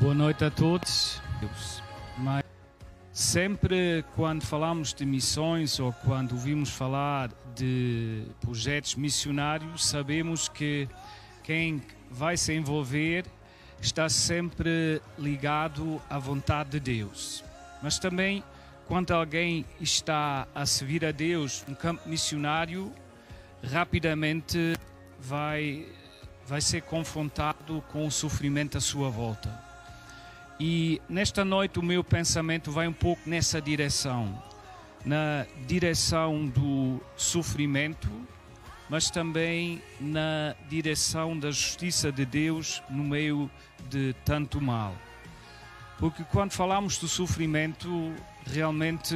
[0.00, 1.20] Boa noite a todos.
[2.16, 2.42] Mas
[3.12, 10.88] sempre quando falamos de missões ou quando ouvimos falar de projetos missionários, sabemos que
[11.42, 13.26] quem vai se envolver
[13.78, 17.44] está sempre ligado à vontade de Deus.
[17.82, 18.42] Mas também
[18.86, 22.90] quando alguém está a servir a Deus no campo missionário,
[23.62, 24.72] rapidamente
[25.18, 25.86] vai
[26.46, 29.69] vai ser confrontado com o sofrimento à sua volta.
[30.60, 34.40] E nesta noite o meu pensamento vai um pouco nessa direção
[35.04, 38.08] na direção do sofrimento,
[38.88, 43.50] mas também na direção da justiça de Deus no meio
[43.88, 44.94] de tanto mal.
[45.98, 48.12] Porque quando falamos do sofrimento,
[48.44, 49.14] realmente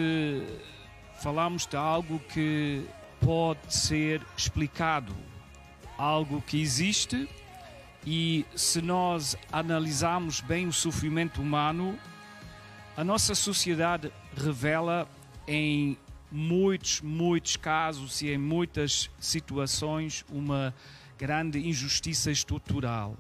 [1.21, 2.87] falamos de algo que
[3.21, 5.15] pode ser explicado,
[5.97, 7.29] algo que existe
[8.07, 11.99] e se nós analisarmos bem o sofrimento humano,
[12.97, 15.09] a nossa sociedade revela
[15.49, 15.97] em
[16.31, 20.75] muitos, muitos casos e em muitas situações uma
[21.19, 23.17] grande injustiça estrutural.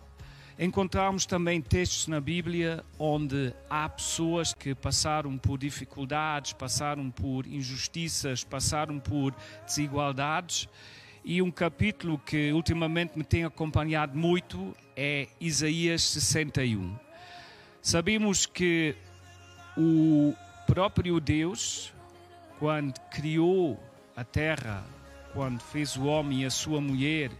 [0.58, 8.44] Encontramos também textos na Bíblia onde há pessoas que passaram por dificuldades, passaram por injustiças,
[8.44, 9.34] passaram por
[9.66, 10.68] desigualdades
[11.24, 16.94] e um capítulo que ultimamente me tem acompanhado muito é Isaías 61.
[17.80, 18.94] Sabemos que
[19.76, 20.34] o
[20.66, 21.92] próprio Deus,
[22.58, 23.82] quando criou
[24.14, 24.84] a terra,
[25.32, 27.30] quando fez o homem e a sua mulher,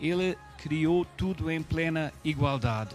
[0.00, 2.94] ele criou tudo em plena igualdade.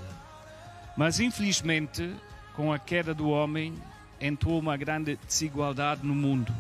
[0.96, 2.16] Mas infelizmente,
[2.56, 3.74] com a queda do homem,
[4.20, 6.54] entrou uma grande desigualdade no mundo.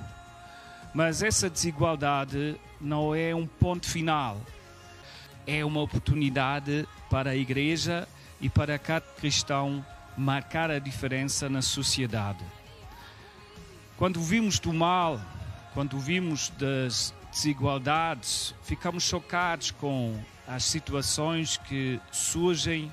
[0.97, 4.41] Mas essa desigualdade não é um ponto final.
[5.45, 8.07] É uma oportunidade para a igreja
[8.41, 9.85] e para cada cristão
[10.17, 12.43] marcar a diferença na sociedade.
[13.95, 15.21] Quando vimos do mal,
[15.75, 22.91] quando vimos das desigualdades, ficamos chocados com as situações que surgem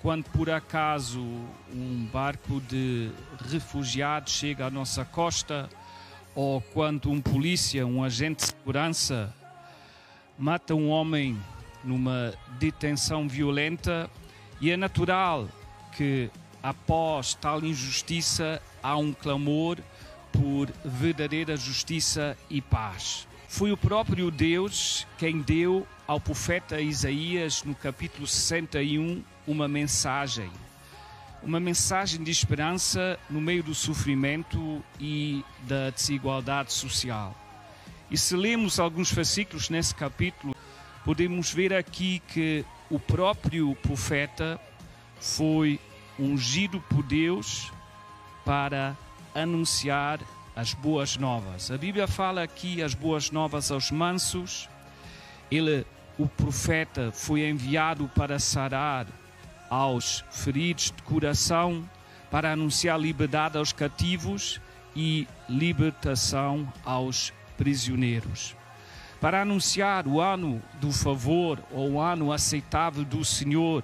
[0.00, 1.18] quando por acaso
[1.74, 3.10] um barco de
[3.50, 5.68] refugiados chega à nossa costa
[6.34, 9.34] ou quando um polícia, um agente de segurança,
[10.38, 11.38] mata um homem
[11.84, 14.08] numa detenção violenta
[14.60, 15.48] e é natural
[15.96, 16.30] que
[16.62, 19.78] após tal injustiça há um clamor
[20.32, 23.26] por verdadeira justiça e paz.
[23.48, 30.50] Foi o próprio Deus quem deu ao profeta Isaías, no capítulo 61, uma mensagem
[31.42, 37.36] uma mensagem de esperança no meio do sofrimento e da desigualdade social.
[38.10, 40.54] E se lemos alguns versículos nesse capítulo,
[41.04, 44.60] podemos ver aqui que o próprio profeta
[45.18, 45.80] foi
[46.18, 47.72] ungido por Deus
[48.44, 48.96] para
[49.34, 50.20] anunciar
[50.54, 51.70] as boas novas.
[51.70, 54.68] A Bíblia fala aqui as boas novas aos mansos.
[55.50, 55.86] Ele,
[56.18, 59.06] o profeta, foi enviado para sarar
[59.72, 61.82] aos feridos de coração,
[62.30, 64.60] para anunciar liberdade aos cativos
[64.94, 68.54] e libertação aos prisioneiros.
[69.18, 73.82] Para anunciar o ano do favor ou o ano aceitável do Senhor,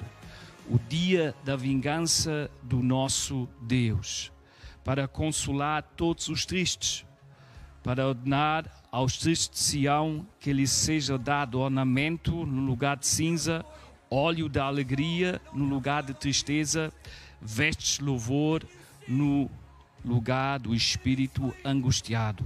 [0.69, 4.31] o dia da vingança do nosso Deus.
[4.85, 7.07] Para consolar todos os tristes,
[7.83, 13.65] para ordenar aos tristes de Sião que lhes seja dado ornamento no lugar de cinza
[14.11, 16.93] óleo da alegria no lugar de tristeza,
[17.41, 18.65] vestes louvor
[19.07, 19.51] no
[20.05, 22.45] lugar do espírito angustiado,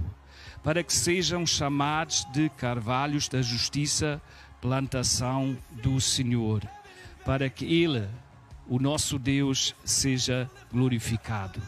[0.63, 4.21] para que sejam chamados de carvalhos da justiça,
[4.61, 6.61] plantação do Senhor,
[7.25, 8.07] para que Ele,
[8.67, 11.61] o nosso Deus, seja glorificado.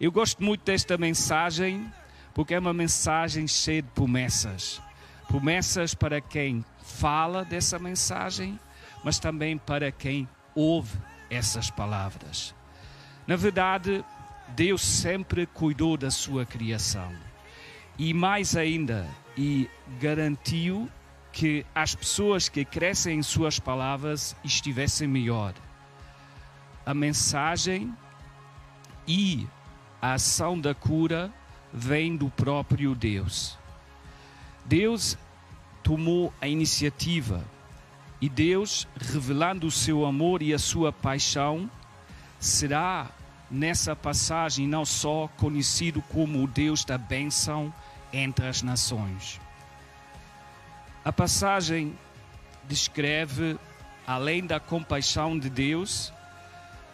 [0.00, 1.90] Eu gosto muito desta mensagem
[2.34, 4.80] porque é uma mensagem cheia de promessas.
[5.28, 8.58] Promessas para quem fala dessa mensagem
[9.04, 10.98] mas também para quem ouve
[11.30, 12.54] essas palavras.
[13.26, 14.04] Na verdade,
[14.48, 17.12] Deus sempre cuidou da sua criação
[17.98, 19.06] e mais ainda,
[19.36, 19.68] e
[20.00, 20.90] garantiu
[21.32, 25.54] que as pessoas que crescem em suas palavras estivessem melhor.
[26.84, 27.94] A mensagem
[29.06, 29.46] e
[30.00, 31.32] a ação da cura
[31.72, 33.58] vem do próprio Deus.
[34.64, 35.16] Deus
[35.82, 37.42] tomou a iniciativa
[38.22, 41.68] e Deus, revelando o seu amor e a sua paixão,
[42.38, 43.10] será
[43.50, 47.74] nessa passagem não só conhecido como o Deus da bênção
[48.12, 49.40] entre as nações.
[51.04, 51.98] A passagem
[52.68, 53.58] descreve,
[54.06, 56.12] além da compaixão de Deus,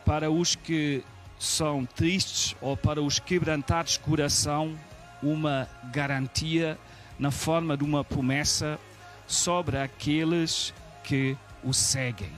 [0.07, 1.05] para os que
[1.39, 4.79] são tristes ou para os quebrantados de coração
[5.23, 6.79] uma garantia
[7.19, 8.81] na forma de uma promessa
[9.27, 10.88] sobre aqueles que
[11.63, 12.33] o seguem.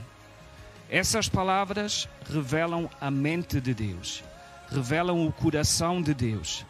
[0.89, 4.25] Essas palavras revelam a mente de Deus,
[4.69, 6.65] revelam o coração de Deus,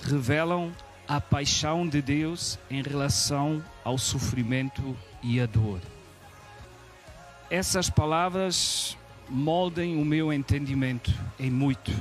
[0.00, 0.72] revelam
[1.08, 5.80] a paixão de Deus em relação ao sofrimento e à dor.
[7.50, 8.96] Essas palavras
[9.28, 11.92] moldem o meu entendimento em muito.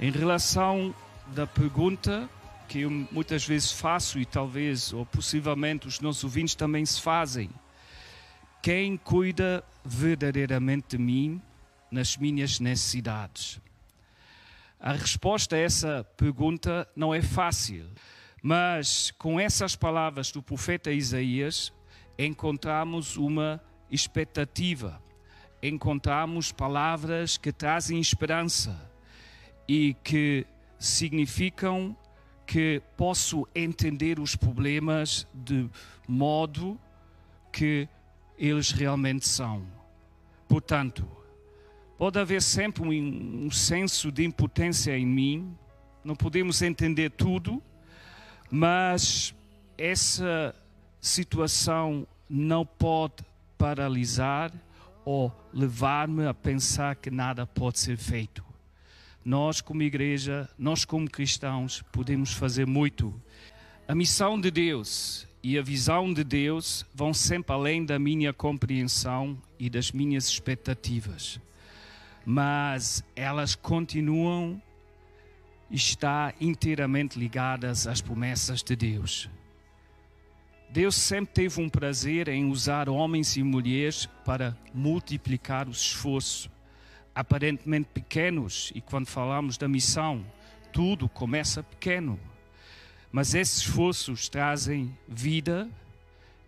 [0.00, 0.94] Em relação
[1.28, 2.28] da pergunta
[2.68, 7.50] que eu muitas vezes faço e talvez ou possivelmente os nossos ouvintes também se fazem.
[8.60, 11.40] Quem cuida verdadeiramente de mim
[11.90, 13.60] nas minhas necessidades?
[14.80, 17.88] A resposta a essa pergunta não é fácil,
[18.42, 21.72] mas com essas palavras do profeta Isaías
[22.18, 25.00] encontramos uma expectativa,
[25.62, 28.90] encontramos palavras que trazem esperança
[29.68, 30.44] e que
[30.78, 31.96] significam
[32.44, 35.68] que posso entender os problemas de
[36.08, 36.80] modo
[37.52, 37.88] que
[38.38, 39.66] eles realmente são.
[40.48, 41.06] Portanto,
[41.98, 45.56] pode haver sempre um, um senso de impotência em mim,
[46.04, 47.62] não podemos entender tudo,
[48.50, 49.34] mas
[49.76, 50.54] essa
[51.00, 53.24] situação não pode
[53.58, 54.52] paralisar
[55.04, 58.44] ou levar-me a pensar que nada pode ser feito.
[59.24, 63.20] Nós, como igreja, nós, como cristãos, podemos fazer muito.
[63.86, 69.38] A missão de Deus e a visão de Deus vão sempre além da minha compreensão
[69.58, 71.40] e das minhas expectativas,
[72.24, 74.60] mas elas continuam
[75.70, 79.28] estar inteiramente ligadas às promessas de Deus.
[80.70, 86.50] Deus sempre teve um prazer em usar homens e mulheres para multiplicar o esforço
[87.14, 90.24] aparentemente pequenos, e quando falamos da missão,
[90.72, 92.20] tudo começa pequeno.
[93.10, 95.68] Mas esses esforços trazem vida,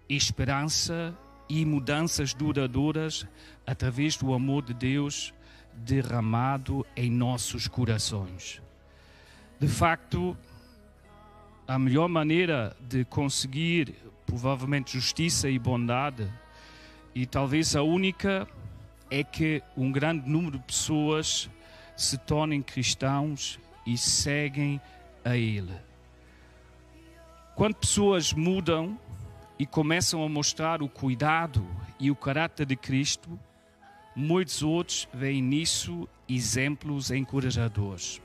[0.08, 1.16] esperança
[1.48, 3.26] e mudanças duradouras
[3.66, 5.32] através do amor de Deus
[5.72, 8.60] derramado em nossos corações.
[9.58, 10.36] De facto,
[11.66, 13.94] a melhor maneira de conseguir
[14.26, 16.30] provavelmente justiça e bondade,
[17.14, 18.46] e talvez a única
[19.10, 21.50] é que um grande número de pessoas
[21.96, 24.80] se tornem cristãos e seguem
[25.24, 25.89] a Ele.
[27.60, 28.98] Quando pessoas mudam
[29.58, 31.62] e começam a mostrar o cuidado
[31.98, 33.38] e o caráter de Cristo,
[34.16, 38.18] muitos outros veem nisso exemplos encorajadores.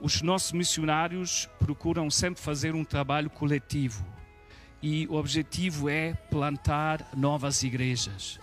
[0.00, 4.04] Os nossos missionários procuram sempre fazer um trabalho coletivo
[4.82, 8.40] e o objetivo é plantar novas igrejas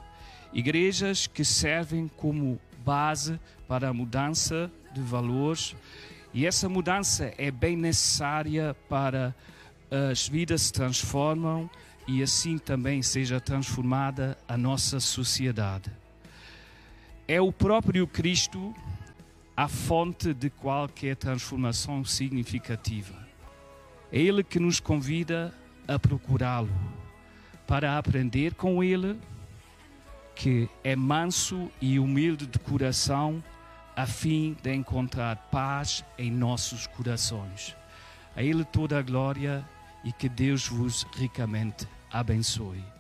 [0.54, 3.38] Igrejas que servem como base
[3.68, 5.76] para a mudança de valores
[6.34, 9.36] e essa mudança é bem necessária para
[9.90, 11.70] as vidas se transformam
[12.08, 15.92] e assim também seja transformada a nossa sociedade.
[17.28, 18.74] É o próprio Cristo
[19.58, 23.16] a fonte de qualquer transformação significativa.
[24.12, 25.54] É Ele que nos convida
[25.88, 26.70] a procurá-lo,
[27.66, 29.18] para aprender com Ele
[30.36, 33.42] que é manso e humilde de coração,
[33.96, 37.74] a fim de encontrar paz em nossos corações.
[38.36, 39.66] A Ele toda a glória
[40.06, 42.95] e que Deus vos ricamente abençoe.